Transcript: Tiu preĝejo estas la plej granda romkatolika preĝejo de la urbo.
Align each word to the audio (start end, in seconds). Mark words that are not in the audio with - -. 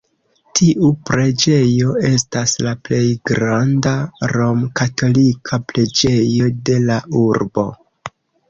Tiu 0.59 0.87
preĝejo 1.09 1.91
estas 2.09 2.55
la 2.67 2.73
plej 2.89 3.03
granda 3.33 3.93
romkatolika 4.33 5.63
preĝejo 5.73 6.53
de 6.71 6.83
la 6.91 6.99
urbo. 7.27 7.71